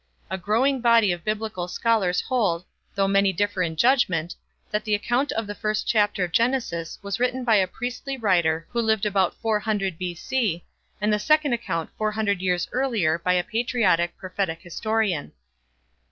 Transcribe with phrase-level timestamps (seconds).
[0.31, 2.65] A growing body of Biblical scholars hold,
[2.95, 4.33] though many differ in judgment,
[4.71, 8.65] that the account in the first chapter of Genesis was written by a priestly writer
[8.71, 10.65] who lived about four hundred B.C.,
[10.99, 15.33] and the second account four hundred years earlier by a patriotic, prophetic historian.